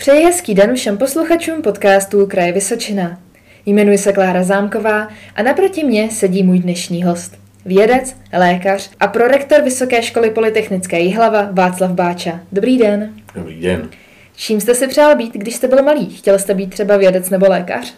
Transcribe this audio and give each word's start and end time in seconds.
Přeji 0.00 0.24
hezký 0.24 0.54
den 0.54 0.74
všem 0.74 0.98
posluchačům 0.98 1.62
podcastu 1.62 2.26
Kraje 2.26 2.52
Vysočina. 2.52 3.18
Jmenuji 3.66 3.98
se 3.98 4.12
Klára 4.12 4.42
Zámková 4.42 5.08
a 5.34 5.42
naproti 5.42 5.84
mě 5.84 6.10
sedí 6.10 6.42
můj 6.42 6.58
dnešní 6.58 7.02
host. 7.02 7.38
Vědec, 7.64 8.16
lékař 8.38 8.90
a 9.00 9.08
prorektor 9.08 9.62
Vysoké 9.62 10.02
školy 10.02 10.30
Polytechnické 10.30 11.00
Jihlava 11.00 11.48
Václav 11.52 11.90
Báča. 11.90 12.40
Dobrý 12.52 12.78
den. 12.78 13.14
Dobrý 13.34 13.60
den. 13.60 13.88
Čím 14.36 14.60
jste 14.60 14.74
si 14.74 14.88
přál 14.88 15.16
být, 15.16 15.34
když 15.34 15.54
jste 15.54 15.68
byl 15.68 15.82
malý? 15.82 16.10
Chtěl 16.10 16.38
jste 16.38 16.54
být 16.54 16.70
třeba 16.70 16.96
vědec 16.96 17.30
nebo 17.30 17.46
lékař? 17.48 17.94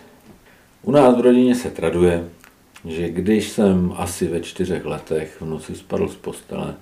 U 0.83 0.91
nás 0.91 1.17
v 1.17 1.21
rodině 1.21 1.55
se 1.55 1.71
traduje, 1.71 2.25
že 2.89 3.09
když 3.09 3.49
jsem 3.49 3.93
asi 3.97 4.27
ve 4.27 4.41
čtyřech 4.41 4.85
letech 4.85 5.37
v 5.41 5.47
noci 5.47 5.75
spadl 5.75 6.09
z 6.09 6.17
postele 6.17 6.75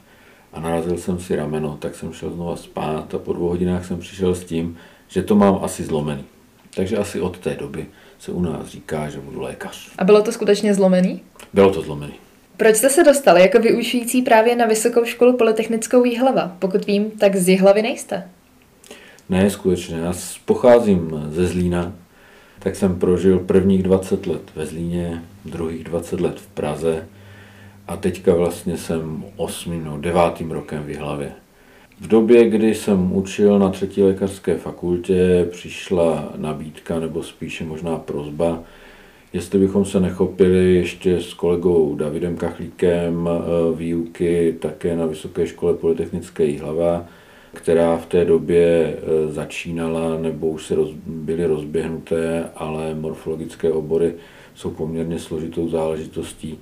a 0.52 0.60
narazil 0.60 0.98
jsem 0.98 1.18
si 1.18 1.36
rameno, 1.36 1.76
tak 1.80 1.94
jsem 1.94 2.12
šel 2.12 2.30
znova 2.30 2.56
spát 2.56 3.14
a 3.14 3.18
po 3.18 3.32
dvou 3.32 3.48
hodinách 3.48 3.86
jsem 3.86 3.98
přišel 3.98 4.34
s 4.34 4.44
tím, 4.44 4.76
že 5.10 5.22
to 5.22 5.34
mám 5.36 5.58
asi 5.62 5.84
zlomený. 5.84 6.24
Takže 6.74 6.96
asi 6.96 7.20
od 7.20 7.38
té 7.38 7.56
doby 7.56 7.86
se 8.18 8.32
u 8.32 8.42
nás 8.42 8.66
říká, 8.66 9.08
že 9.08 9.20
budu 9.20 9.40
lékař. 9.40 9.90
A 9.98 10.04
bylo 10.04 10.22
to 10.22 10.32
skutečně 10.32 10.74
zlomený? 10.74 11.20
Bylo 11.54 11.70
to 11.70 11.82
zlomený. 11.82 12.12
Proč 12.56 12.76
jste 12.76 12.90
se 12.90 13.04
dostal 13.04 13.38
jako 13.38 13.58
vyučující 13.58 14.22
právě 14.22 14.56
na 14.56 14.66
Vysokou 14.66 15.04
školu 15.04 15.36
Polytechnickou 15.36 16.04
Jihlava? 16.04 16.56
Pokud 16.58 16.86
vím, 16.86 17.10
tak 17.10 17.36
z 17.36 17.48
Jihlavy 17.48 17.82
nejste. 17.82 18.28
Ne, 19.28 19.50
skutečně. 19.50 19.96
Já 19.96 20.12
pocházím 20.44 21.26
ze 21.28 21.46
Zlína, 21.46 21.92
tak 22.58 22.76
jsem 22.76 22.98
prožil 22.98 23.38
prvních 23.38 23.82
20 23.82 24.26
let 24.26 24.42
ve 24.54 24.66
Zlíně, 24.66 25.22
druhých 25.44 25.84
20 25.84 26.20
let 26.20 26.40
v 26.40 26.46
Praze 26.46 27.06
a 27.88 27.96
teďka 27.96 28.34
vlastně 28.34 28.76
jsem 28.76 29.24
osmým, 29.36 29.84
no 29.84 29.98
devátým 29.98 30.50
rokem 30.50 30.82
v 30.82 30.90
Jihlavě. 30.90 31.32
V 32.00 32.08
době, 32.08 32.48
kdy 32.48 32.74
jsem 32.74 33.12
učil 33.12 33.58
na 33.58 33.68
třetí 33.68 34.02
lékařské 34.02 34.56
fakultě, 34.56 35.48
přišla 35.50 36.32
nabídka, 36.36 37.00
nebo 37.00 37.22
spíše 37.22 37.64
možná 37.64 37.98
prozba, 37.98 38.62
jestli 39.32 39.58
bychom 39.58 39.84
se 39.84 40.00
nechopili 40.00 40.74
ještě 40.74 41.20
s 41.20 41.34
kolegou 41.34 41.94
Davidem 41.94 42.36
Kachlíkem 42.36 43.28
eh, 43.28 43.76
výuky 43.76 44.56
také 44.60 44.96
na 44.96 45.06
Vysoké 45.06 45.46
škole 45.46 45.74
Polytechnické 45.74 46.44
Jihlava, 46.44 47.06
která 47.54 47.96
v 47.96 48.06
té 48.06 48.24
době 48.24 48.94
eh, 48.96 49.32
začínala 49.32 50.18
nebo 50.18 50.48
už 50.48 50.66
se 50.66 50.74
roz, 50.74 50.90
byly 51.06 51.46
rozběhnuté, 51.46 52.44
ale 52.56 52.94
morfologické 52.94 53.72
obory 53.72 54.14
jsou 54.54 54.70
poměrně 54.70 55.18
složitou 55.18 55.68
záležitostí 55.68 56.58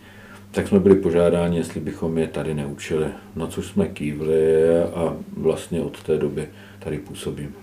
tak 0.50 0.68
jsme 0.68 0.80
byli 0.80 0.94
požádáni, 0.94 1.58
jestli 1.58 1.80
bychom 1.80 2.18
je 2.18 2.26
tady 2.26 2.54
neučili. 2.54 3.06
Na 3.36 3.46
což 3.46 3.66
jsme 3.66 3.88
kývli 3.88 4.72
a 4.94 5.16
vlastně 5.36 5.80
od 5.80 6.02
té 6.02 6.18
doby 6.18 6.48
tady 6.78 6.98
působím. 6.98 7.54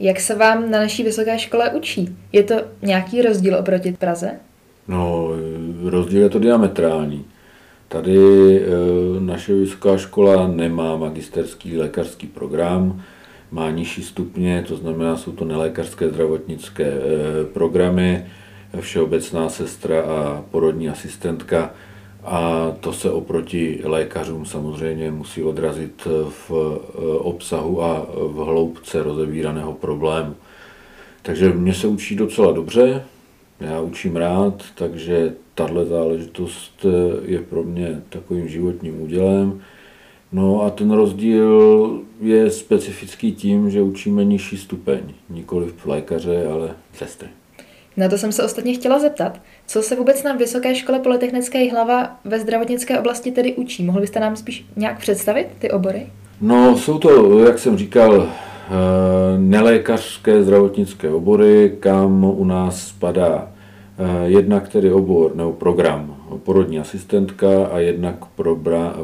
Jak 0.00 0.20
se 0.20 0.34
vám 0.34 0.70
na 0.70 0.78
naší 0.78 1.02
vysoké 1.02 1.38
škole 1.38 1.70
učí? 1.70 2.16
Je 2.32 2.42
to 2.42 2.54
nějaký 2.82 3.22
rozdíl 3.22 3.56
oproti 3.56 3.92
Praze? 3.92 4.30
No, 4.88 5.28
rozdíl 5.84 6.22
je 6.22 6.28
to 6.28 6.38
diametrální. 6.38 7.24
Tady 7.88 8.16
e, 8.56 8.66
naše 9.20 9.54
vysoká 9.54 9.96
škola 9.96 10.48
nemá 10.48 10.96
magisterský 10.96 11.76
lékařský 11.76 12.26
program, 12.26 13.02
má 13.50 13.70
nižší 13.70 14.02
stupně, 14.02 14.64
to 14.68 14.76
znamená, 14.76 15.16
jsou 15.16 15.32
to 15.32 15.44
nelékařské 15.44 16.08
zdravotnické 16.08 16.84
e, 16.84 17.00
programy, 17.44 18.26
všeobecná 18.80 19.48
sestra 19.48 20.00
a 20.00 20.44
porodní 20.50 20.88
asistentka 20.88 21.70
a 22.24 22.72
to 22.80 22.92
se 22.92 23.10
oproti 23.10 23.80
lékařům 23.84 24.46
samozřejmě 24.46 25.10
musí 25.10 25.42
odrazit 25.42 26.04
v 26.28 26.50
eh, 26.50 27.00
obsahu 27.18 27.82
a 27.82 28.06
v 28.14 28.34
hloubce 28.34 29.02
rozevíraného 29.02 29.72
problému. 29.72 30.34
Takže 31.22 31.52
mě 31.52 31.74
se 31.74 31.86
učí 31.86 32.16
docela 32.16 32.52
dobře, 32.52 33.04
já 33.60 33.80
učím 33.80 34.16
rád, 34.16 34.64
takže 34.74 35.34
tahle 35.54 35.86
záležitost 35.86 36.86
eh, 36.86 37.20
je 37.32 37.38
pro 37.38 37.62
mě 37.62 38.02
takovým 38.08 38.48
životním 38.48 39.02
údělem. 39.02 39.60
No 40.32 40.62
a 40.62 40.70
ten 40.70 40.90
rozdíl 40.90 42.00
je 42.20 42.50
specifický 42.50 43.32
tím, 43.32 43.70
že 43.70 43.82
učíme 43.82 44.24
nižší 44.24 44.56
stupeň, 44.56 45.00
nikoli 45.30 45.72
v 45.76 45.86
lékaře, 45.86 46.46
ale 46.46 46.70
sestry. 46.92 47.28
Na 47.96 48.08
to 48.08 48.18
jsem 48.18 48.32
se 48.32 48.44
ostatně 48.44 48.74
chtěla 48.74 48.98
zeptat. 48.98 49.40
Co 49.72 49.82
se 49.82 49.96
vůbec 49.96 50.22
na 50.22 50.32
Vysoké 50.32 50.74
škole 50.74 50.98
Polytechnické 50.98 51.70
hlava 51.70 52.16
ve 52.24 52.40
zdravotnické 52.40 52.98
oblasti 52.98 53.32
tedy 53.32 53.54
učí? 53.54 53.84
Mohl 53.84 54.00
byste 54.00 54.20
nám 54.20 54.36
spíš 54.36 54.66
nějak 54.76 54.98
představit 54.98 55.46
ty 55.58 55.70
obory? 55.70 56.06
No, 56.40 56.78
jsou 56.78 56.98
to, 56.98 57.38
jak 57.38 57.58
jsem 57.58 57.78
říkal, 57.78 58.22
eh, 58.26 58.28
nelékařské 59.38 60.42
zdravotnické 60.42 61.10
obory, 61.10 61.76
kam 61.80 62.24
u 62.24 62.44
nás 62.44 62.86
spadá 62.86 63.52
eh, 63.98 64.28
jednak 64.28 64.68
tedy 64.68 64.92
obor 64.92 65.36
nebo 65.36 65.52
program 65.52 66.16
porodní 66.44 66.78
asistentka 66.78 67.66
a 67.66 67.78
jednak 67.78 68.24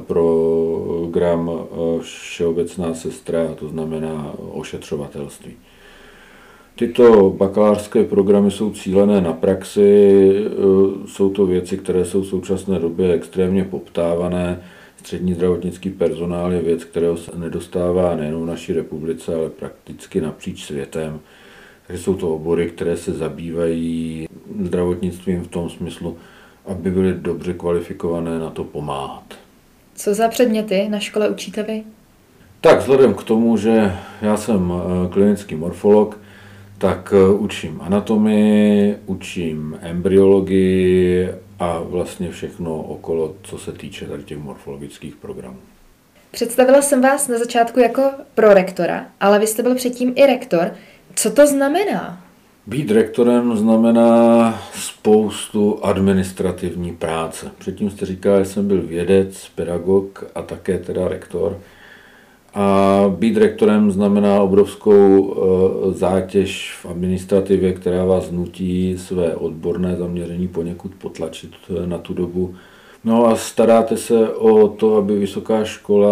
program 0.07 1.51
eh, 1.51 2.03
všeobecná 2.03 2.95
sestra, 2.95 3.55
to 3.55 3.69
znamená 3.69 4.33
ošetřovatelství. 4.53 5.57
Tyto 6.79 7.31
bakalářské 7.31 8.05
programy 8.05 8.51
jsou 8.51 8.71
cílené 8.71 9.21
na 9.21 9.33
praxi, 9.33 10.33
e, 10.37 11.09
jsou 11.09 11.31
to 11.31 11.47
věci, 11.47 11.79
které 11.79 12.05
jsou 12.05 12.23
v 12.23 12.27
současné 12.27 12.79
době 12.79 13.13
extrémně 13.13 13.65
poptávané. 13.65 14.61
Střední 14.97 15.35
zdravotnický 15.35 15.91
personál 15.91 16.53
je 16.53 16.63
věc, 16.63 16.85
kterého 16.85 17.17
se 17.17 17.31
nedostává 17.35 18.17
nejen 18.17 18.37
v 18.37 18.47
naší 18.47 18.73
republice, 18.73 19.35
ale 19.35 19.51
prakticky 19.51 20.21
napříč 20.21 20.65
světem. 20.65 21.21
Takže 21.87 22.03
jsou 22.03 22.15
to 22.15 22.35
obory, 22.35 22.67
které 22.69 22.97
se 22.97 23.13
zabývají 23.13 24.29
zdravotnictvím 24.63 25.43
v 25.43 25.49
tom 25.49 25.71
smyslu, 25.71 26.17
aby 26.67 26.91
byly 26.91 27.13
dobře 27.13 27.53
kvalifikované 27.53 28.39
na 28.39 28.51
to 28.51 28.65
pomáhat. 28.65 29.25
Co 29.95 30.15
za 30.15 30.29
předměty 30.29 30.89
na 30.89 30.99
škole 30.99 31.29
učíte 31.29 31.63
vy? 31.63 31.83
Tak 32.61 32.81
vzhledem 32.81 33.15
k 33.15 33.25
tomu, 33.25 33.57
že 33.57 33.93
já 34.23 34.37
jsem 34.37 34.73
e, 34.73 35.09
klinický 35.09 35.55
morfolog, 35.55 36.19
tak 36.79 37.13
eh, 37.17 37.33
učím 37.33 37.81
anatomii, 37.81 38.97
učím 39.07 39.79
embryologii 39.81 41.29
a 41.59 41.81
vlastně 41.81 42.31
všechno 42.31 42.83
okolo, 42.83 43.35
co 43.43 43.59
se 43.59 43.73
týče 43.73 44.07
tady 44.07 44.23
těch 44.23 44.39
morfologických 44.39 45.17
programů. 45.17 45.59
Představila 46.31 46.83
jsem 46.83 47.01
vás 47.01 47.29
na 47.29 47.39
začátku 47.39 47.81
jako 47.81 48.03
prorektora, 48.35 49.07
ale 49.21 49.39
vy 49.39 49.47
jste 49.47 49.63
byl 49.63 49.75
předtím 49.75 50.13
i 50.17 50.27
rektor. 50.27 50.71
Co 51.15 51.31
to 51.31 51.47
znamená? 51.47 52.27
Být 52.67 52.91
rektorem 52.91 53.57
znamená 53.57 54.63
spoustu 54.75 55.85
administrativní 55.85 56.93
práce. 56.93 57.51
Předtím 57.59 57.91
jste 57.91 58.07
říkal, 58.07 58.39
že 58.39 58.45
jsem 58.45 58.69
byl 58.69 58.83
vědec, 58.83 59.49
pedagog 59.55 60.25
a 60.35 60.43
také 60.43 60.79
teda 60.79 61.09
rektor. 61.09 61.61
A 62.59 63.05
být 63.19 63.37
rektorem 63.37 63.91
znamená 63.91 64.41
obrovskou 64.41 65.35
eh, 65.35 65.93
zátěž 65.93 66.79
v 66.83 66.87
administrativě, 66.87 67.73
která 67.73 68.05
vás 68.05 68.31
nutí 68.31 68.99
své 68.99 69.37
odborné 69.37 69.97
zaměření 69.97 70.49
poněkud 70.49 70.95
potlačit 70.95 71.51
eh, 71.71 71.87
na 71.87 71.99
tu 71.99 72.15
dobu. 72.15 72.55
No 73.05 73.27
a 73.27 73.37
staráte 73.37 73.97
se 73.97 74.29
o 74.29 74.69
to, 74.69 74.97
aby 74.97 75.19
vysoká 75.19 75.65
škola 75.65 76.09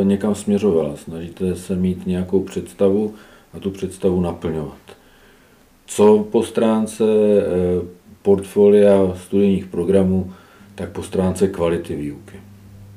eh, 0.00 0.04
někam 0.04 0.34
směřovala. 0.34 0.96
Snažíte 0.96 1.56
se 1.56 1.76
mít 1.76 2.06
nějakou 2.06 2.40
představu 2.40 3.14
a 3.54 3.58
tu 3.58 3.70
představu 3.70 4.20
naplňovat. 4.20 4.78
Co 5.86 6.26
po 6.30 6.42
stránce 6.42 7.04
portfolia 8.22 9.14
studijních 9.14 9.66
programů, 9.66 10.32
tak 10.74 10.90
po 10.90 11.02
stránce 11.02 11.48
kvality 11.48 11.96
výuky, 11.96 12.36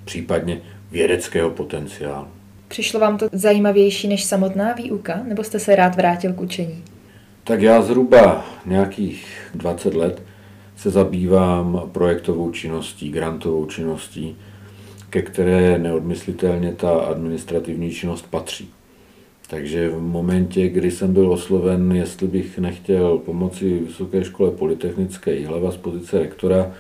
případně 0.06 0.62
vědeckého 0.92 1.50
potenciálu. 1.50 2.35
Přišlo 2.76 3.00
vám 3.00 3.18
to 3.18 3.30
zajímavější 3.32 4.08
než 4.08 4.24
samotná 4.24 4.74
výuka, 4.74 5.22
nebo 5.28 5.44
jste 5.44 5.60
se 5.60 5.76
rád 5.76 5.96
vrátil 5.96 6.34
k 6.34 6.42
učení? 6.42 6.84
Tak 7.44 7.62
já 7.62 7.82
zhruba 7.82 8.46
nějakých 8.66 9.50
20 9.56 9.94
let 9.94 10.22
se 10.76 10.90
zabývám 10.90 11.90
projektovou 11.92 12.52
činností, 12.52 13.10
grantovou 13.10 13.66
činností, 13.66 14.38
ke 15.10 15.22
které 15.22 15.80
neodmyslitelně 15.80 16.74
ta 16.74 16.92
administrativní 16.92 17.92
činnost 17.92 18.26
patří. 18.30 18.70
Takže 19.50 19.90
v 19.90 20.02
momentě, 20.02 20.70
kdy 20.70 20.92
jsem 20.92 21.14
byl 21.14 21.32
osloven, 21.32 21.92
jestli 21.92 22.28
bych 22.28 22.60
nechtěl 22.60 23.18
pomoci 23.18 23.80
Vysoké 23.80 24.24
škole 24.24 24.52
Polytechnické 24.52 25.36
Jihlava 25.36 25.72
z 25.72 25.78
pozice 25.78 26.20
rektora, 26.20 26.72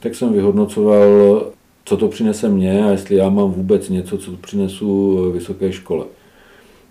tak 0.00 0.14
jsem 0.14 0.32
vyhodnocoval 0.32 1.46
co 1.84 1.96
to 1.96 2.08
přinese 2.08 2.48
mně 2.48 2.84
a 2.84 2.90
jestli 2.90 3.16
já 3.16 3.28
mám 3.28 3.50
vůbec 3.50 3.88
něco, 3.88 4.18
co 4.18 4.32
přinesu 4.32 5.16
vysoké 5.32 5.72
škole. 5.72 6.04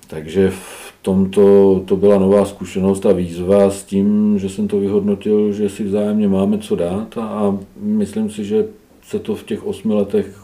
Takže 0.07 0.49
v 0.49 0.93
tomto 1.01 1.79
to 1.85 1.95
byla 1.95 2.17
nová 2.17 2.45
zkušenost 2.45 3.05
a 3.05 3.11
výzva 3.13 3.69
s 3.69 3.83
tím, 3.83 4.39
že 4.39 4.49
jsem 4.49 4.67
to 4.67 4.79
vyhodnotil, 4.79 5.53
že 5.53 5.69
si 5.69 5.83
vzájemně 5.83 6.27
máme 6.27 6.57
co 6.57 6.75
dát 6.75 7.17
a, 7.17 7.21
a 7.21 7.57
myslím 7.75 8.29
si, 8.29 8.45
že 8.45 8.65
se 9.03 9.19
to 9.19 9.35
v 9.35 9.43
těch 9.43 9.65
osmi 9.65 9.93
letech 9.93 10.41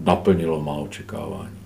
naplnilo 0.00 0.60
má 0.62 0.72
očekávání. 0.72 1.58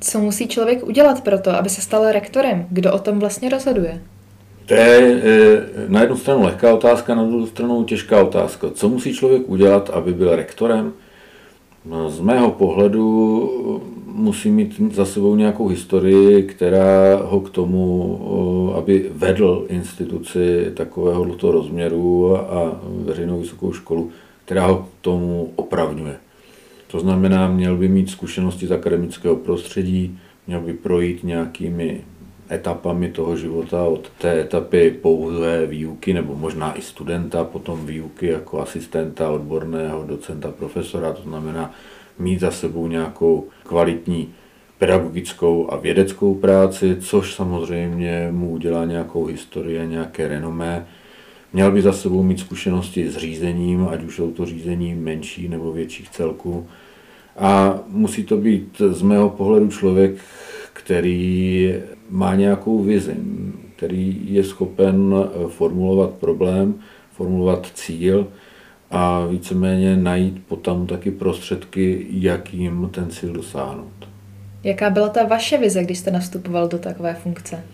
Co 0.00 0.18
musí 0.18 0.48
člověk 0.48 0.86
udělat 0.86 1.24
pro 1.24 1.38
to, 1.38 1.50
aby 1.50 1.68
se 1.68 1.80
stal 1.80 2.12
rektorem? 2.12 2.66
Kdo 2.70 2.92
o 2.92 2.98
tom 2.98 3.18
vlastně 3.18 3.48
rozhoduje? 3.48 4.02
To 4.66 4.74
je 4.74 5.20
eh, 5.24 5.60
na 5.88 6.00
jednu 6.00 6.16
stranu 6.16 6.42
lehká 6.42 6.74
otázka, 6.74 7.14
na 7.14 7.24
druhou 7.24 7.46
stranu 7.46 7.84
těžká 7.84 8.22
otázka. 8.22 8.70
Co 8.74 8.88
musí 8.88 9.14
člověk 9.14 9.42
udělat, 9.48 9.90
aby 9.90 10.12
byl 10.12 10.36
rektorem? 10.36 10.92
No, 11.84 12.10
z 12.10 12.20
mého 12.20 12.50
pohledu 12.50 13.82
musí 14.06 14.50
mít 14.50 14.94
za 14.94 15.04
sebou 15.04 15.34
nějakou 15.34 15.68
historii, 15.68 16.42
která 16.42 17.16
ho 17.16 17.40
k 17.40 17.50
tomu, 17.50 18.74
aby 18.76 19.10
vedl 19.14 19.66
instituci 19.68 20.66
takového 20.74 21.36
rozměru 21.42 22.36
a 22.36 22.80
veřejnou 22.84 23.40
vysokou 23.40 23.72
školu, 23.72 24.10
která 24.44 24.66
ho 24.66 24.76
k 24.76 24.86
tomu 25.00 25.52
opravňuje. 25.56 26.16
To 26.90 27.00
znamená, 27.00 27.48
měl 27.48 27.76
by 27.76 27.88
mít 27.88 28.10
zkušenosti 28.10 28.66
z 28.66 28.72
akademického 28.72 29.36
prostředí, 29.36 30.18
měl 30.46 30.60
by 30.60 30.72
projít 30.72 31.24
nějakými 31.24 32.00
etapami 32.50 33.08
toho 33.08 33.36
života, 33.36 33.84
od 33.84 34.10
té 34.18 34.40
etapy 34.40 34.90
pouhé 34.90 35.66
výuky, 35.66 36.14
nebo 36.14 36.34
možná 36.34 36.78
i 36.78 36.82
studenta, 36.82 37.44
potom 37.44 37.86
výuky 37.86 38.26
jako 38.26 38.60
asistenta, 38.60 39.30
odborného, 39.30 40.04
docenta, 40.04 40.50
profesora, 40.50 41.12
to 41.12 41.22
znamená 41.22 41.74
mít 42.18 42.40
za 42.40 42.50
sebou 42.50 42.86
nějakou 42.86 43.48
kvalitní 43.62 44.28
pedagogickou 44.78 45.72
a 45.72 45.76
vědeckou 45.76 46.34
práci, 46.34 46.96
což 47.00 47.34
samozřejmě 47.34 48.28
mu 48.30 48.50
udělá 48.50 48.84
nějakou 48.84 49.24
historii, 49.24 49.86
nějaké 49.86 50.28
renomé. 50.28 50.86
Měl 51.52 51.72
by 51.72 51.82
za 51.82 51.92
sebou 51.92 52.22
mít 52.22 52.40
zkušenosti 52.40 53.10
s 53.10 53.16
řízením, 53.16 53.88
ať 53.90 54.04
už 54.04 54.16
jsou 54.16 54.30
to 54.30 54.46
řízení 54.46 54.94
menší 54.94 55.48
nebo 55.48 55.72
větších 55.72 56.10
celků. 56.10 56.66
A 57.36 57.78
musí 57.88 58.24
to 58.24 58.36
být 58.36 58.82
z 58.90 59.02
mého 59.02 59.30
pohledu 59.30 59.68
člověk, 59.68 60.14
který 60.72 61.74
má 62.10 62.34
nějakou 62.34 62.82
vizi, 62.82 63.16
který 63.76 64.20
je 64.24 64.44
schopen 64.44 65.14
formulovat 65.48 66.10
problém, 66.10 66.74
formulovat 67.12 67.66
cíl 67.74 68.26
a 68.90 69.26
víceméně 69.26 69.96
najít 69.96 70.42
potom 70.48 70.86
taky 70.86 71.10
prostředky, 71.10 72.06
jak 72.10 72.54
jim 72.54 72.88
ten 72.90 73.10
cíl 73.10 73.32
dosáhnout. 73.32 74.08
Jaká 74.64 74.90
byla 74.90 75.08
ta 75.08 75.24
vaše 75.24 75.58
vize, 75.58 75.84
když 75.84 75.98
jste 75.98 76.10
nastupoval 76.10 76.68
do 76.68 76.78
takové 76.78 77.14
funkce? 77.14 77.64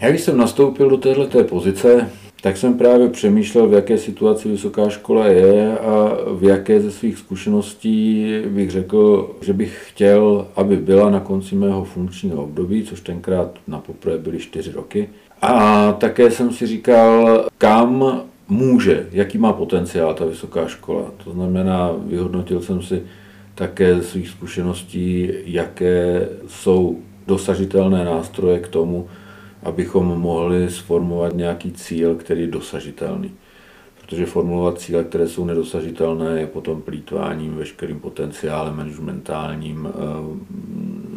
Já 0.00 0.10
když 0.10 0.20
jsem 0.20 0.36
nastoupil 0.36 0.90
do 0.90 0.96
této 0.96 1.44
pozice, 1.44 2.10
tak 2.44 2.56
jsem 2.56 2.78
právě 2.78 3.08
přemýšlel, 3.08 3.68
v 3.68 3.72
jaké 3.72 3.98
situaci 3.98 4.48
vysoká 4.48 4.88
škola 4.88 5.26
je 5.26 5.78
a 5.78 6.16
v 6.32 6.44
jaké 6.44 6.80
ze 6.80 6.90
svých 6.90 7.18
zkušeností 7.18 8.26
bych 8.46 8.70
řekl, 8.70 9.30
že 9.40 9.52
bych 9.52 9.86
chtěl, 9.88 10.46
aby 10.56 10.76
byla 10.76 11.10
na 11.10 11.20
konci 11.20 11.54
mého 11.54 11.84
funkčního 11.84 12.44
období, 12.44 12.84
což 12.84 13.00
tenkrát 13.00 13.58
na 13.68 13.78
poprvé 13.78 14.18
byly 14.18 14.38
čtyři 14.38 14.72
roky. 14.72 15.08
A 15.42 15.92
také 15.92 16.30
jsem 16.30 16.52
si 16.52 16.66
říkal, 16.66 17.44
kam 17.58 18.20
může, 18.48 19.06
jaký 19.12 19.38
má 19.38 19.52
potenciál 19.52 20.14
ta 20.14 20.24
vysoká 20.24 20.66
škola. 20.66 21.02
To 21.24 21.32
znamená, 21.32 21.90
vyhodnotil 22.06 22.60
jsem 22.60 22.82
si 22.82 23.02
také 23.54 23.96
ze 23.96 24.02
svých 24.02 24.28
zkušeností, 24.28 25.30
jaké 25.44 26.28
jsou 26.46 26.98
dosažitelné 27.26 28.04
nástroje 28.04 28.58
k 28.58 28.68
tomu, 28.68 29.06
abychom 29.64 30.06
mohli 30.06 30.70
sformovat 30.70 31.34
nějaký 31.34 31.72
cíl, 31.72 32.14
který 32.14 32.40
je 32.40 32.46
dosažitelný. 32.46 33.32
Protože 34.00 34.26
formulovat 34.26 34.80
cíle, 34.80 35.04
které 35.04 35.28
jsou 35.28 35.44
nedosažitelné, 35.44 36.40
je 36.40 36.46
potom 36.46 36.82
plítváním 36.82 37.56
veškerým 37.56 38.00
potenciálem, 38.00 38.80
ať 38.80 38.86
už 38.86 39.00
mentálním 39.00 39.88
eh, 39.88 39.92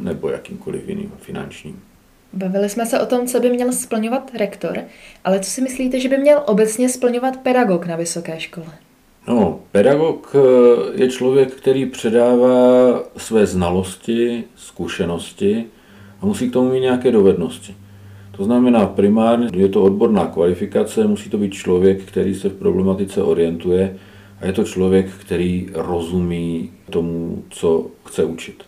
nebo 0.04 0.30
jakýmkoliv 0.30 0.90
jiným 0.90 1.12
finančním. 1.18 1.80
Bavili 2.34 2.70
jsme 2.70 2.86
se 2.86 3.00
o 3.00 3.06
tom, 3.06 3.28
co 3.28 3.40
by 3.40 3.50
měl 3.50 3.74
splňovat 3.74 4.32
rektor, 4.36 4.80
ale 5.24 5.40
co 5.40 5.50
si 5.50 5.62
myslíte, 5.62 6.00
že 6.00 6.10
by 6.10 6.18
měl 6.18 6.44
obecně 6.46 6.90
splňovat 6.90 7.38
pedagog 7.38 7.86
na 7.86 7.96
vysoké 7.96 8.40
škole? 8.40 8.68
No, 9.28 9.60
pedagog 9.72 10.36
eh, 10.36 11.02
je 11.02 11.10
člověk, 11.10 11.52
který 11.52 11.86
předává 11.86 13.04
své 13.18 13.46
znalosti, 13.46 14.44
zkušenosti 14.56 15.66
a 16.22 16.26
musí 16.26 16.50
k 16.50 16.54
tomu 16.54 16.72
mít 16.72 16.80
nějaké 16.80 17.12
dovednosti. 17.12 17.76
To 18.38 18.44
znamená 18.44 18.86
primárně, 18.86 19.50
je 19.54 19.69
to 19.69 19.84
odborná 19.84 20.25
kvalifikace, 20.25 21.07
musí 21.07 21.30
to 21.30 21.38
být 21.38 21.54
člověk, 21.54 22.04
který 22.04 22.36
se 22.36 22.50
v 22.50 22.54
problematice 22.54 23.24
orientuje 23.24 23.98
a 24.42 24.45
je 24.45 24.54
to 24.54 24.63
člověk, 24.63 25.10
který 25.22 25.69
rozumí 25.74 26.69
tomu, 26.89 27.44
co 27.50 27.88
chce 28.04 28.24
učit. 28.24 28.63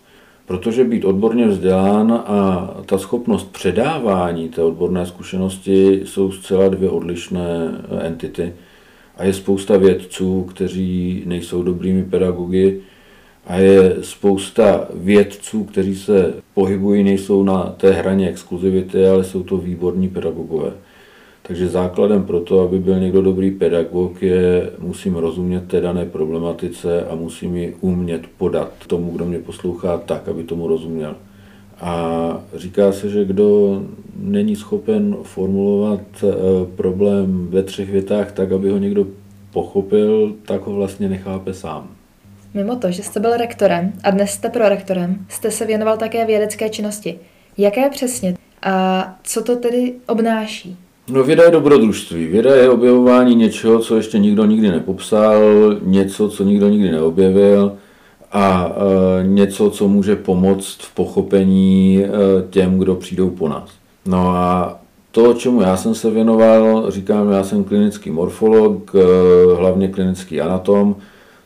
Protože 0.46 0.84
být 0.84 1.06
odborně 1.06 1.48
vzdělán 1.48 2.12
a 2.12 2.68
ta 2.86 2.98
schopnost 2.98 3.52
předávání 3.52 4.50
té 4.50 4.64
odborné 4.64 5.06
zkušenosti 5.06 6.02
jsou 6.06 6.32
zcela 6.32 6.70
dvě 6.70 6.90
odlišné 6.90 7.72
entity. 8.02 8.54
A 9.18 9.24
je 9.24 9.34
spousta 9.34 9.78
vědců, 9.78 10.44
kteří 10.44 11.24
nejsou 11.26 11.64
dobrými 11.64 12.04
pedagogy, 12.04 12.82
a 13.48 13.58
je 13.58 13.96
spousta 14.02 14.88
vědců, 14.94 15.64
kteří 15.64 15.96
se 15.96 16.34
pohybují, 16.54 17.04
nejsou 17.04 17.44
na 17.44 17.64
té 17.64 17.92
hraně 17.92 18.30
exkluzivity, 18.30 19.08
ale 19.08 19.24
jsou 19.24 19.44
to 19.44 19.58
výborní 19.58 20.10
pedagogové. 20.10 20.72
Takže 21.50 21.68
základem 21.68 22.24
pro 22.24 22.40
to, 22.40 22.60
aby 22.60 22.80
byl 22.80 23.00
někdo 23.00 23.22
dobrý 23.22 23.52
pedagog, 23.52 24.22
je 24.22 24.72
musím 24.80 25.16
rozumět 25.16 25.68
té 25.68 25.82
dané 25.82 26.06
problematice 26.06 27.06
a 27.06 27.16
musím 27.16 27.56
ji 27.56 27.76
umět 27.82 28.22
podat 28.38 28.72
tomu, 28.88 29.12
kdo 29.12 29.26
mě 29.26 29.40
poslouchá 29.40 29.98
tak, 29.98 30.28
aby 30.28 30.44
tomu 30.44 30.68
rozuměl. 30.68 31.16
A 31.82 32.44
říká 32.56 32.92
se, 32.92 33.10
že 33.10 33.26
kdo 33.26 33.82
není 34.16 34.56
schopen 34.56 35.18
formulovat 35.24 36.02
eh, 36.24 36.28
problém 36.76 37.48
ve 37.50 37.64
třech 37.64 37.90
větách 37.90 38.32
tak, 38.32 38.52
aby 38.52 38.70
ho 38.70 38.78
někdo 38.78 39.08
pochopil, 39.54 40.36
tak 40.46 40.62
ho 40.62 40.74
vlastně 40.74 41.10
nechápe 41.10 41.54
sám. 41.54 41.99
Mimo 42.54 42.76
to, 42.76 42.92
že 42.92 43.04
jste 43.04 43.20
byl 43.20 43.38
rektorem 43.38 43.94
a 44.04 44.12
dnes 44.12 44.32
jste 44.32 44.50
prorektorem, 44.50 45.26
jste 45.30 45.52
se 45.52 45.66
věnoval 45.66 45.98
také 45.98 46.26
vědecké 46.26 46.70
činnosti. 46.70 47.20
Jaké 47.58 47.90
přesně 47.90 48.36
a 48.62 49.16
co 49.24 49.44
to 49.44 49.56
tedy 49.56 49.94
obnáší? 50.08 50.78
No 51.12 51.24
věda 51.24 51.44
je 51.44 51.52
dobrodružství. 51.52 52.28
Věda 52.28 52.56
je 52.56 52.70
objevování 52.70 53.36
něčeho, 53.36 53.80
co 53.80 53.96
ještě 53.96 54.20
nikdo 54.20 54.46
nikdy 54.46 54.72
nepopsal, 54.72 55.42
něco, 55.82 56.30
co 56.30 56.44
nikdo 56.44 56.70
nikdy 56.70 56.92
neobjevil 56.92 57.78
a 58.32 58.72
e, 59.22 59.28
něco, 59.28 59.70
co 59.70 59.88
může 59.88 60.16
pomoct 60.16 60.78
v 60.82 60.96
pochopení 60.96 62.04
e, 62.04 62.10
těm, 62.50 62.80
kdo 62.80 62.96
přijdou 62.96 63.30
po 63.30 63.50
nás. 63.50 63.70
No 64.06 64.30
a 64.30 64.80
to, 65.12 65.34
čemu 65.34 65.62
já 65.62 65.78
jsem 65.78 65.96
se 65.96 66.10
věnoval, 66.10 66.92
říkám, 66.92 67.32
já 67.32 67.44
jsem 67.44 67.64
klinický 67.64 68.12
morfolog, 68.12 68.96
e, 68.96 69.00
hlavně 69.56 69.88
klinický 69.88 70.42
anatom, 70.42 70.96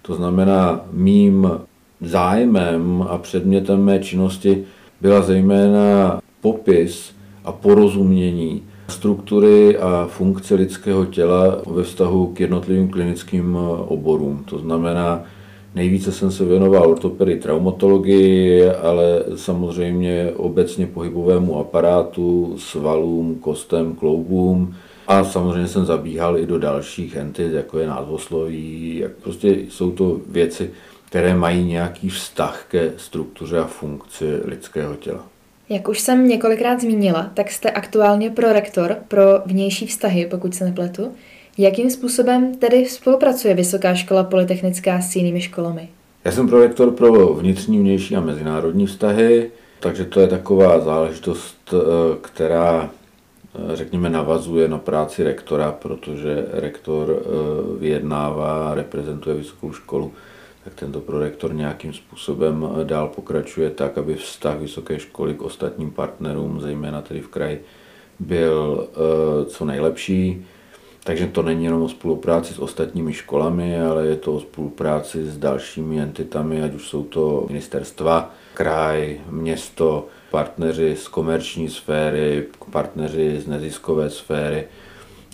to 0.05 0.15
znamená 0.15 0.81
mým 0.91 1.51
zájmem 2.01 3.05
a 3.09 3.17
předmětem 3.17 3.83
mé 3.83 3.99
činnosti 3.99 4.63
byla 5.01 5.21
zejména 5.21 6.21
popis 6.41 7.15
a 7.45 7.51
porozumění 7.51 8.63
struktury 8.87 9.77
a 9.77 10.07
funkce 10.11 10.55
lidského 10.55 11.05
těla 11.05 11.61
ve 11.67 11.83
vztahu 11.83 12.27
k 12.27 12.39
jednotlivým 12.39 12.89
klinickým 12.89 13.55
oborům. 13.87 14.43
To 14.45 14.59
znamená, 14.59 15.23
nejvíce 15.75 16.11
jsem 16.11 16.31
se 16.31 16.45
věnoval 16.45 16.89
ortopedii, 16.89 17.39
traumatologii, 17.39 18.69
ale 18.69 19.23
samozřejmě 19.35 20.31
obecně 20.35 20.87
pohybovému 20.87 21.59
aparátu, 21.59 22.55
svalům, 22.57 23.35
kostem, 23.35 23.95
kloubům. 23.95 24.75
A 25.07 25.23
samozřejmě 25.23 25.67
jsem 25.67 25.85
zabíhal 25.85 26.37
i 26.37 26.45
do 26.45 26.59
dalších 26.59 27.15
entit, 27.15 27.53
jako 27.53 27.79
je 27.79 27.87
názvosloví. 27.87 28.97
Jak 28.97 29.11
prostě 29.11 29.47
jsou 29.49 29.91
to 29.91 30.19
věci, 30.29 30.71
které 31.05 31.35
mají 31.35 31.65
nějaký 31.65 32.09
vztah 32.09 32.65
ke 32.67 32.93
struktuře 32.97 33.59
a 33.59 33.67
funkci 33.67 34.25
lidského 34.45 34.95
těla. 34.95 35.23
Jak 35.69 35.87
už 35.87 35.99
jsem 35.99 36.27
několikrát 36.27 36.81
zmínila, 36.81 37.31
tak 37.33 37.51
jste 37.51 37.71
aktuálně 37.71 38.29
prorektor 38.29 38.97
pro 39.07 39.21
vnější 39.45 39.87
vztahy, 39.87 40.27
pokud 40.31 40.55
se 40.55 40.65
nepletu. 40.65 41.11
Jakým 41.57 41.89
způsobem 41.89 42.55
tedy 42.55 42.85
spolupracuje 42.85 43.53
Vysoká 43.53 43.95
škola 43.95 44.23
polytechnická 44.23 45.01
s 45.01 45.15
jinými 45.15 45.41
školami? 45.41 45.89
Já 46.25 46.31
jsem 46.31 46.47
prorektor 46.47 46.91
pro 46.91 47.33
vnitřní, 47.33 47.79
vnější 47.79 48.15
a 48.15 48.21
mezinárodní 48.21 48.85
vztahy, 48.85 49.51
takže 49.79 50.05
to 50.05 50.19
je 50.19 50.27
taková 50.27 50.79
záležitost, 50.79 51.73
eh, 51.73 51.77
která 52.21 52.89
řekněme, 53.73 54.09
navazuje 54.09 54.67
na 54.67 54.77
práci 54.77 55.23
rektora, 55.23 55.71
protože 55.71 56.45
rektor 56.51 57.17
eh, 57.19 57.79
vyjednává, 57.79 58.73
reprezentuje 58.75 59.35
vysokou 59.35 59.73
školu 59.73 60.13
tak 60.63 60.73
tento 60.73 60.99
prorektor 60.99 61.53
nějakým 61.53 61.93
způsobem 61.93 62.69
eh, 62.81 62.85
dál 62.85 63.07
pokračuje 63.07 63.69
tak, 63.69 63.97
aby 63.97 64.15
vztah 64.15 64.59
vysoké 64.59 64.99
školy 64.99 65.33
k 65.33 65.41
ostatním 65.41 65.91
partnerům, 65.91 66.61
zejména 66.61 67.01
tedy 67.01 67.21
v 67.21 67.27
kraji, 67.27 67.63
byl 68.19 68.87
eh, 68.87 69.45
co 69.45 69.65
nejlepší. 69.65 70.45
Takže 71.03 71.27
to 71.27 71.41
není 71.41 71.65
jenom 71.65 71.81
o 71.81 71.89
spolupráci 71.89 72.53
s 72.53 72.59
ostatními 72.59 73.13
školami, 73.13 73.81
ale 73.81 74.07
je 74.07 74.15
to 74.15 74.33
o 74.33 74.39
spolupráci 74.39 75.25
s 75.25 75.37
dalšími 75.37 75.99
entitami, 75.99 76.63
ať 76.63 76.73
už 76.73 76.87
jsou 76.87 77.03
to 77.03 77.45
ministerstva, 77.47 78.33
kraj, 78.53 79.19
město, 79.29 80.07
partneři 80.33 80.95
z 80.95 81.07
komerční 81.07 81.69
sféry, 81.69 82.45
partneři 82.71 83.41
z 83.41 83.47
neziskové 83.47 84.09
sféry, 84.09 84.63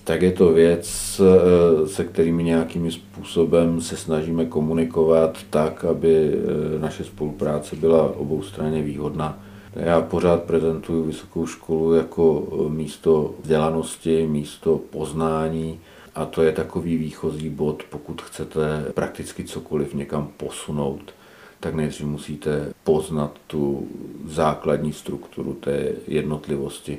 tak 0.04 0.22
je 0.22 0.32
to 0.32 0.52
věc, 0.54 1.22
eh, 1.24 1.88
se 1.88 2.04
kterými 2.04 2.44
nějakým 2.44 2.92
způsobem 2.92 3.82
se 3.82 3.98
snažíme 3.98 4.46
komunikovat 4.46 5.38
tak, 5.50 5.86
aby 5.86 6.34
eh, 6.34 6.80
naše 6.80 7.04
spolupráce 7.04 7.76
byla 7.76 8.16
oboustranně 8.18 8.82
výhodná. 8.82 9.40
Já 9.76 10.02
pořád 10.02 10.44
prezentuju 10.44 11.04
vysokou 11.04 11.48
školu 11.48 11.94
jako 11.94 12.48
eh, 12.52 12.70
místo 12.70 13.36
vzdělanosti, 13.42 14.28
místo 14.28 14.80
poznání 14.90 15.80
a 16.16 16.26
to 16.26 16.44
je 16.44 16.52
takový 16.52 16.98
výchozí 16.98 17.50
bod, 17.50 17.84
pokud 17.90 18.22
chcete 18.22 18.86
prakticky 18.94 19.44
cokoliv 19.44 19.94
někam 19.94 20.30
posunout 20.38 21.19
tak 21.60 21.76
nejdřív 21.76 22.08
musíte 22.08 22.74
poznat 22.84 23.32
tu 23.48 23.88
základní 24.26 24.94
strukturu 24.94 25.54
té 25.54 25.92
jednotlivosti 26.08 26.98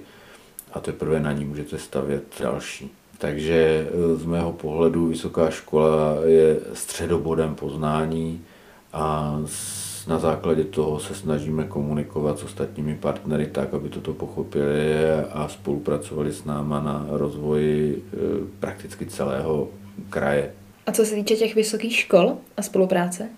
a 0.72 0.80
teprve 0.80 1.20
na 1.20 1.32
ní 1.32 1.44
můžete 1.44 1.78
stavět 1.78 2.24
další. 2.40 2.90
Takže 3.18 3.88
eh, 3.88 4.16
z 4.16 4.24
mého 4.24 4.52
pohledu 4.52 5.06
vysoká 5.06 5.50
škola 5.50 6.16
je 6.24 6.60
středobodem 6.72 7.54
poznání 7.54 8.40
a 8.92 9.36
na 10.08 10.18
základě 10.18 10.64
toho 10.64 11.00
se 11.00 11.14
snažíme 11.14 11.64
komunikovat 11.64 12.38
s 12.38 12.44
ostatními 12.44 12.94
partnery 12.94 13.46
tak, 13.46 13.74
aby 13.74 13.88
toto 13.88 14.12
pochopili 14.12 14.94
a 15.32 15.48
spolupracovali 15.48 16.32
s 16.32 16.44
náma 16.44 16.80
na 16.80 17.06
rozvoji 17.08 18.02
eh, 18.02 18.16
prakticky 18.60 19.06
celého 19.06 19.68
kraje. 20.10 20.52
A 20.86 20.92
co 20.92 21.04
se 21.04 21.14
týče 21.14 21.36
těch 21.36 21.54
vysokých 21.54 21.96
škol 21.96 22.36
a 22.56 22.62
spolupráce? 22.62 23.28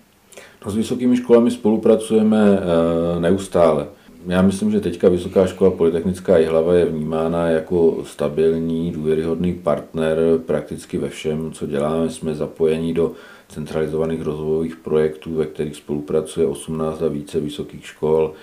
S 0.67 0.75
vysokými 0.75 1.17
školami 1.17 1.51
spolupracujeme 1.51 2.59
eh, 2.59 3.19
neustále. 3.19 3.87
Já 4.27 4.41
myslím, 4.41 4.71
že 4.71 4.79
teďka 4.79 5.09
Vysoká 5.09 5.47
škola 5.47 5.71
Polytechnická 5.71 6.37
Jihlava 6.37 6.73
je 6.75 6.85
vnímána 6.85 7.47
jako 7.47 7.97
stabilní, 8.03 8.91
důvěryhodný 8.91 9.53
partner 9.53 10.17
prakticky 10.45 10.97
ve 10.97 11.09
všem, 11.09 11.51
co 11.51 11.67
děláme. 11.67 12.09
Jsme 12.09 12.35
zapojeni 12.35 12.93
do 12.93 13.11
centralizovaných 13.49 14.21
rozvojových 14.21 14.75
projektů, 14.75 15.35
ve 15.35 15.45
kterých 15.45 15.75
spolupracuje 15.75 16.47
18 16.47 17.01
a 17.01 17.07
více 17.07 17.39
vysokých 17.39 17.85
škol. 17.85 18.33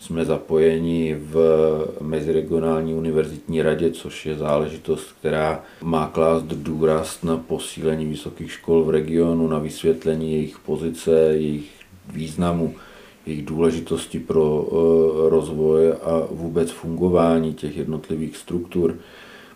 Jsme 0.00 0.24
zapojeni 0.24 1.16
v 1.20 1.36
Meziregionální 2.00 2.94
univerzitní 2.94 3.62
radě, 3.62 3.90
což 3.90 4.26
je 4.26 4.36
záležitost, 4.36 5.14
která 5.20 5.62
má 5.82 6.06
klást 6.06 6.44
důraz 6.44 7.22
na 7.22 7.36
posílení 7.36 8.06
vysokých 8.06 8.52
škol 8.52 8.84
v 8.84 8.90
regionu, 8.90 9.48
na 9.48 9.58
vysvětlení 9.58 10.32
jejich 10.32 10.58
pozice, 10.58 11.10
jejich 11.10 11.70
významu 12.12 12.74
jejich 13.28 13.44
důležitosti 13.44 14.18
pro 14.18 14.68
eh, 14.68 15.30
rozvoj 15.30 15.92
a 15.92 16.22
vůbec 16.30 16.70
fungování 16.70 17.54
těch 17.54 17.76
jednotlivých 17.76 18.36
struktur. 18.36 18.96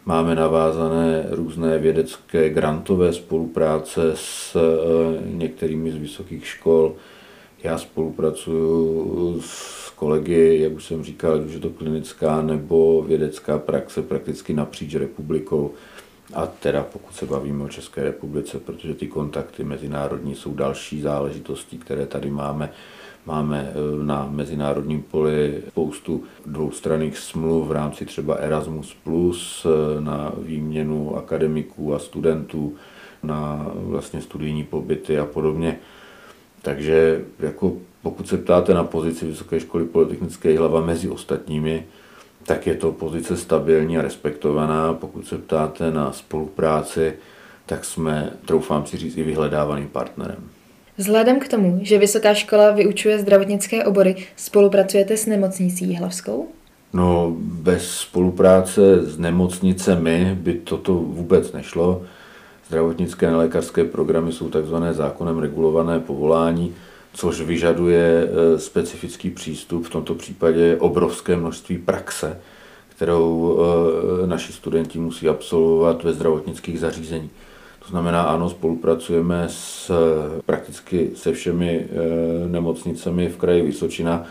Máme 0.06 0.34
navázané 0.34 1.26
různé 1.30 1.78
vědecké 1.78 2.50
grantové 2.50 3.12
spolupráce 3.12 4.12
s 4.14 4.56
eh, 4.56 5.22
některými 5.24 5.92
z 5.92 5.96
vysokých 5.96 6.46
škol. 6.46 6.94
Já 7.62 7.78
spolupracuju 7.78 9.40
s 9.40 9.90
kolegy, 9.90 10.58
jak 10.62 10.72
už 10.72 10.84
jsem 10.84 11.04
říkal, 11.04 11.40
už 11.40 11.52
je 11.52 11.60
to 11.60 11.70
klinická 11.70 12.42
nebo 12.42 13.02
vědecká 13.02 13.58
praxe 13.58 14.02
prakticky 14.02 14.54
napříč 14.54 14.94
republikou. 14.94 15.70
A 16.34 16.46
teda 16.46 16.82
pokud 16.92 17.14
se 17.14 17.26
bavíme 17.26 17.64
o 17.64 17.68
České 17.68 18.04
republice, 18.04 18.58
protože 18.58 18.94
ty 18.94 19.06
kontakty 19.06 19.64
mezinárodní 19.64 20.34
jsou 20.34 20.54
další 20.54 21.00
záležitosti, 21.00 21.78
které 21.78 22.06
tady 22.06 22.30
máme 22.30 22.72
Máme 23.26 23.70
eh, 23.70 24.04
na 24.04 24.26
mezinárodním 24.30 25.02
poli 25.02 25.62
spoustu 25.68 26.24
dvoustranných 26.46 27.18
smluv 27.18 27.68
v 27.68 27.72
rámci 27.72 28.06
třeba 28.06 28.34
Erasmus+, 28.34 28.94
Plus 29.04 29.66
eh, 29.66 30.00
na 30.00 30.32
výměnu 30.38 31.16
akademiků 31.16 31.94
a 31.94 31.98
studentů, 31.98 32.74
na 33.22 33.66
vlastně 33.74 34.20
studijní 34.20 34.64
pobyty 34.64 35.18
a 35.18 35.24
podobně. 35.24 35.78
Takže 36.62 37.20
jako 37.38 37.72
pokud 38.02 38.28
se 38.28 38.36
ptáte 38.36 38.74
na 38.74 38.84
pozici 38.84 39.26
Vysoké 39.26 39.60
školy 39.60 39.84
polytechnické 39.84 40.58
hlava 40.58 40.80
mezi 40.80 41.08
ostatními, 41.08 41.84
tak 42.46 42.66
je 42.66 42.74
to 42.74 42.92
pozice 42.92 43.36
stabilní 43.36 43.98
a 43.98 44.02
respektovaná. 44.02 44.94
Pokud 44.94 45.26
se 45.26 45.38
ptáte 45.38 45.90
na 45.90 46.12
spolupráci, 46.12 47.12
tak 47.66 47.84
jsme, 47.84 48.30
troufám 48.46 48.86
si 48.86 48.96
říct, 48.96 49.16
i 49.16 49.22
vyhledávaným 49.22 49.88
partnerem. 49.88 50.38
Vzhledem 50.96 51.40
k 51.40 51.48
tomu, 51.48 51.78
že 51.82 51.98
vysoká 51.98 52.34
škola 52.34 52.70
vyučuje 52.70 53.18
zdravotnické 53.18 53.84
obory, 53.84 54.16
spolupracujete 54.36 55.16
s 55.16 55.26
nemocnicí 55.26 55.94
Hlavskou? 55.94 56.48
No, 56.92 57.36
bez 57.38 57.90
spolupráce 57.90 59.02
s 59.02 59.18
nemocnicemi 59.18 60.36
by 60.40 60.54
toto 60.54 60.94
vůbec 60.94 61.52
nešlo. 61.52 62.02
Zdravotnické 62.72 63.28
a 63.28 63.36
lékařské 63.36 63.84
programy 63.84 64.32
jsou 64.32 64.48
takzvané 64.48 64.94
zákonem 64.94 65.38
regulované 65.38 66.00
povolání, 66.00 66.74
což 67.12 67.40
vyžaduje 67.40 68.28
e, 68.28 68.58
specifický 68.58 69.30
přístup, 69.30 69.86
v 69.86 69.90
tomto 69.90 70.14
případě 70.14 70.76
obrovské 70.80 71.36
množství 71.36 71.78
praxe, 71.78 72.40
kterou 72.88 73.58
e, 74.22 74.26
naši 74.26 74.52
studenti 74.52 74.98
musí 74.98 75.28
absolvovat 75.28 76.02
ve 76.02 76.12
zdravotnických 76.12 76.80
zařízeních. 76.80 77.30
To 77.78 77.88
znamená, 77.88 78.22
ano, 78.22 78.50
spolupracujeme 78.50 79.44
s 79.48 79.90
prakticky 80.46 81.10
se 81.14 81.32
všemi 81.32 81.88
nemocnicemi 82.46 83.28
v 83.28 83.36
kraji 83.36 83.62
Vysočina 83.62 84.24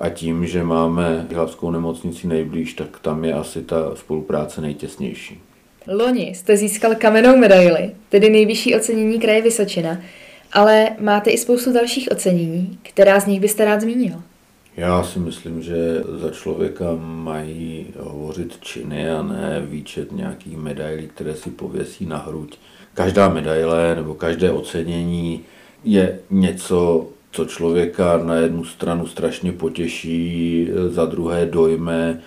a 0.00 0.08
tím, 0.08 0.46
že 0.46 0.62
máme 0.62 1.26
hlavskou 1.34 1.70
nemocnici 1.70 2.26
nejblíž, 2.26 2.74
tak 2.74 2.98
tam 3.00 3.24
je 3.24 3.34
asi 3.34 3.62
ta 3.62 3.96
spolupráce 3.96 4.60
nejtěsnější. 4.60 5.40
Loni 5.88 6.22
jste 6.34 6.56
získal 6.56 6.94
kamennou 6.94 7.36
medaili, 7.36 7.90
tedy 8.08 8.30
nejvyšší 8.30 8.74
ocenění 8.74 9.20
kraje 9.20 9.42
Vysočina, 9.42 10.00
ale 10.52 10.90
máte 11.00 11.30
i 11.30 11.38
spoustu 11.38 11.72
dalších 11.72 12.08
ocenění, 12.12 12.78
která 12.82 13.20
z 13.20 13.26
nich 13.26 13.40
byste 13.40 13.64
rád 13.64 13.80
zmínil. 13.80 14.22
Já 14.76 15.02
si 15.02 15.18
myslím, 15.18 15.62
že 15.62 16.02
za 16.20 16.30
člověka 16.30 16.84
mají 17.00 17.86
hovořit 17.98 18.58
činy 18.60 19.10
a 19.10 19.22
ne 19.22 19.62
výčet 19.66 20.12
nějakých 20.12 20.56
medailí, 20.56 21.08
které 21.08 21.34
si 21.34 21.50
pověsí 21.50 22.06
na 22.06 22.16
hruď 22.16 22.58
každá 22.94 23.28
medaile 23.28 23.94
nebo 23.96 24.14
každé 24.14 24.50
ocenění 24.50 25.40
je 25.84 26.18
něco, 26.30 27.06
co 27.32 27.44
člověka 27.44 28.18
na 28.18 28.34
jednu 28.34 28.64
stranu 28.64 29.06
strašně 29.06 29.52
potěší, 29.52 30.68
za 30.88 31.06
druhé 31.06 31.46
dojme 31.46 32.20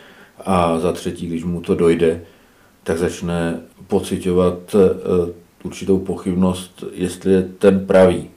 a 0.45 0.79
za 0.79 0.91
třetí, 0.91 1.27
když 1.27 1.43
mu 1.43 1.61
to 1.61 1.75
dojde, 1.75 2.21
tak 2.87 2.97
začne 2.97 3.59
pocitovat 3.87 4.75
eh, 4.75 5.33
určitou 5.63 5.99
pochybnost, 5.99 6.83
jestli 6.93 7.31
je 7.31 7.41
ten 7.43 7.85
pravý 7.85 8.29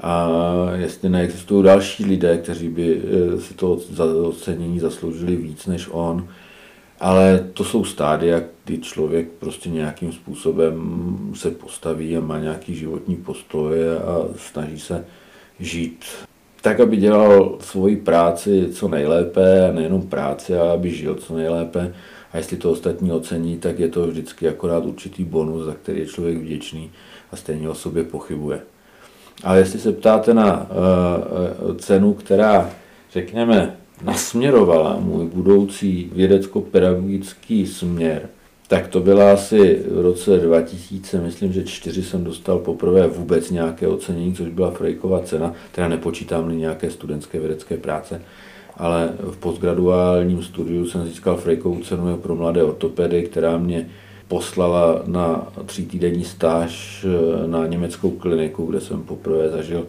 a 0.00 0.28
jestli 0.74 1.08
neexistují 1.08 1.64
další 1.64 2.04
lidé, 2.04 2.38
kteří 2.38 2.68
by 2.68 3.02
eh, 3.02 3.40
si 3.40 3.54
to 3.54 3.78
ocenění 4.22 4.80
zasloužili 4.80 5.36
víc 5.36 5.66
než 5.66 5.88
on. 5.90 6.28
Ale 7.00 7.48
to 7.52 7.64
jsou 7.64 7.84
stádia, 7.84 8.40
kdy 8.64 8.78
člověk 8.78 9.28
prostě 9.38 9.70
nějakým 9.70 10.12
způsobem 10.12 10.74
se 11.34 11.50
postaví 11.50 12.16
a 12.16 12.20
má 12.20 12.38
nějaký 12.38 12.74
životní 12.74 13.16
postoj 13.16 13.74
a 14.04 14.24
snaží 14.36 14.80
se 14.80 15.04
žít 15.60 16.04
tak, 16.62 16.80
aby 16.80 16.96
dělal 16.96 17.56
svoji 17.60 17.96
práci 17.96 18.68
co 18.72 18.88
nejlépe, 18.88 19.68
a 19.68 19.72
nejenom 19.72 20.02
práci, 20.02 20.56
ale 20.56 20.70
aby 20.70 20.90
žil 20.90 21.14
co 21.14 21.36
nejlépe. 21.36 21.94
A 22.38 22.40
jestli 22.40 22.56
to 22.56 22.70
ostatní 22.70 23.12
ocení, 23.12 23.58
tak 23.58 23.78
je 23.78 23.88
to 23.88 24.06
vždycky 24.06 24.48
akorát 24.48 24.84
určitý 24.84 25.24
bonus, 25.24 25.64
za 25.64 25.74
který 25.74 26.00
je 26.00 26.06
člověk 26.06 26.38
vděčný 26.38 26.90
a 27.32 27.36
stejně 27.36 27.68
o 27.68 27.74
sobě 27.74 28.04
pochybuje. 28.04 28.60
Ale 29.44 29.58
jestli 29.58 29.78
se 29.78 29.92
ptáte 29.92 30.34
na 30.34 30.60
uh, 30.60 31.76
cenu, 31.76 32.14
která, 32.14 32.70
řekněme, 33.12 33.76
nasměrovala 34.04 34.96
můj 35.00 35.26
budoucí 35.26 36.10
vědecko-pedagogický 36.14 37.66
směr, 37.66 38.28
tak 38.68 38.88
to 38.88 39.00
byla 39.00 39.32
asi 39.32 39.82
v 39.90 40.00
roce 40.00 40.38
2000, 40.38 41.20
myslím, 41.20 41.52
že 41.52 41.64
čtyři 41.64 42.02
jsem 42.02 42.24
dostal 42.24 42.58
poprvé 42.58 43.06
vůbec 43.06 43.50
nějaké 43.50 43.88
ocenění, 43.88 44.34
což 44.34 44.48
byla 44.48 44.70
Frejkova 44.70 45.20
cena, 45.20 45.52
teda 45.72 45.88
nepočítám 45.88 46.58
nějaké 46.58 46.90
studentské 46.90 47.40
vědecké 47.40 47.76
práce, 47.76 48.22
ale 48.78 49.12
v 49.30 49.36
postgraduálním 49.36 50.42
studiu 50.42 50.86
jsem 50.86 51.06
získal 51.06 51.36
Frejkovu 51.36 51.80
cenu 51.80 52.16
pro 52.16 52.34
mladé 52.34 52.62
ortopedy, 52.62 53.22
která 53.22 53.58
mě 53.58 53.88
poslala 54.28 55.02
na 55.06 55.52
třítýdenní 55.66 56.24
stáž 56.24 57.06
na 57.46 57.66
německou 57.66 58.10
kliniku, 58.10 58.66
kde 58.66 58.80
jsem 58.80 59.02
poprvé 59.02 59.48
zažil 59.48 59.86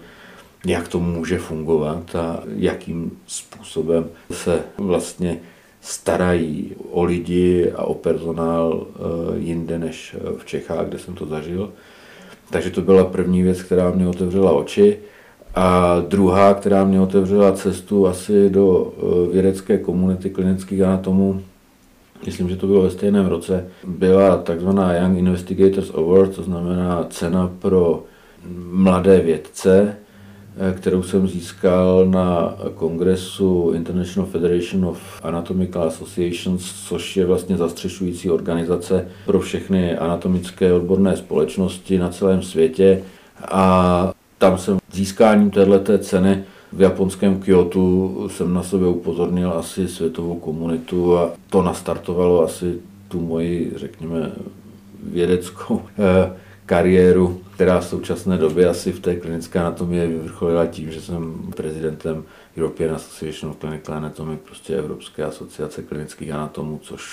jak 0.65 0.87
to 0.87 0.99
může 0.99 1.37
fungovat 1.37 2.15
a 2.15 2.43
jakým 2.55 3.17
způsobem 3.27 4.09
se 4.31 4.63
vlastně 4.77 5.39
starají 5.81 6.75
o 6.91 7.03
lidi 7.03 7.71
a 7.71 7.83
o 7.83 7.93
personál 7.93 8.87
jinde 9.37 9.79
než 9.79 10.15
v 10.37 10.45
Čechách, 10.45 10.87
kde 10.87 10.99
jsem 10.99 11.15
to 11.15 11.25
zažil. 11.25 11.73
Takže 12.49 12.69
to 12.69 12.81
byla 12.81 13.05
první 13.05 13.43
věc, 13.43 13.61
která 13.61 13.91
mě 13.91 14.07
otevřela 14.07 14.51
oči. 14.51 14.97
A 15.55 15.99
druhá, 16.07 16.53
která 16.53 16.83
mě 16.83 17.01
otevřela 17.01 17.51
cestu 17.51 18.07
asi 18.07 18.49
do 18.49 18.93
vědecké 19.31 19.77
komunity 19.77 20.29
klinických 20.29 20.81
anatomů, 20.81 21.41
myslím, 22.25 22.49
že 22.49 22.55
to 22.55 22.67
bylo 22.67 22.81
ve 22.81 22.89
stejném 22.89 23.25
roce, 23.25 23.67
byla 23.87 24.37
takzvaná 24.37 24.93
Young 24.93 25.17
Investigators 25.17 25.91
Award, 25.95 26.35
to 26.35 26.43
znamená 26.43 27.05
cena 27.09 27.51
pro 27.59 28.03
mladé 28.71 29.19
vědce, 29.19 29.95
eh, 30.57 30.73
kterou 30.73 31.03
jsem 31.03 31.27
získal 31.27 32.05
na 32.05 32.55
kongresu 32.75 33.71
International 33.75 34.29
Federation 34.31 34.85
of 34.85 34.99
Anatomical 35.23 35.83
Associations, 35.83 36.87
což 36.87 37.17
je 37.17 37.25
vlastně 37.25 37.57
zastřešující 37.57 38.29
organizace 38.29 39.07
pro 39.25 39.39
všechny 39.39 39.97
anatomické 39.97 40.73
odborné 40.73 41.17
společnosti 41.17 41.97
na 41.97 42.09
celém 42.09 42.43
světě. 42.43 43.03
A 43.51 44.13
tam 44.39 44.57
jsem 44.57 44.79
získáním 44.91 45.51
této 45.51 45.97
ceny 45.97 46.43
v 46.73 46.81
japonském 46.81 47.39
Kyoto 47.39 47.79
jsem 48.29 48.53
na 48.53 48.63
sebe 48.63 48.87
upozornil 48.87 49.53
asi 49.53 49.87
světovou 49.87 50.39
komunitu 50.39 51.17
a 51.17 51.31
to 51.49 51.61
nastartovalo 51.61 52.43
asi 52.43 52.79
tu 53.07 53.19
moji, 53.19 53.73
řekněme, 53.75 54.31
vědeckou 55.03 55.81
eh, 55.99 56.33
kariéru, 56.65 57.41
která 57.53 57.79
v 57.79 57.87
současné 57.87 58.37
době 58.37 58.69
asi 58.69 58.91
v 58.91 58.99
té 58.99 59.15
klinické 59.15 59.59
anatomii 59.59 60.07
vyvrcholila 60.07 60.65
tím, 60.65 60.91
že 60.91 61.01
jsem 61.01 61.51
prezidentem 61.55 62.23
European 62.57 62.95
Association 62.95 63.51
of 63.51 63.57
Clinical 63.57 63.95
Anatomy, 63.95 64.37
prostě 64.37 64.75
Evropské 64.75 65.23
asociace 65.23 65.83
klinických 65.83 66.31
anatomů, 66.31 66.79
což 66.83 67.03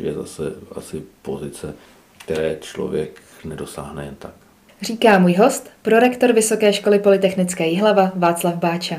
je 0.00 0.14
zase 0.14 0.52
asi 0.74 1.02
pozice, 1.22 1.74
které 2.18 2.58
člověk 2.60 3.22
nedosáhne 3.44 4.04
jen 4.04 4.14
tak. 4.18 4.43
Říká 4.84 5.18
můj 5.18 5.34
host, 5.34 5.70
prorektor 5.82 6.32
Vysoké 6.32 6.72
školy 6.72 6.98
Polytechnické 6.98 7.66
Jihlava 7.66 8.12
Václav 8.14 8.54
Báča. 8.54 8.96